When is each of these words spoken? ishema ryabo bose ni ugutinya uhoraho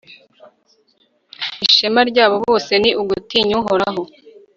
ishema 1.65 2.01
ryabo 2.09 2.35
bose 2.45 2.71
ni 2.81 2.91
ugutinya 3.01 3.53
uhoraho 3.61 4.03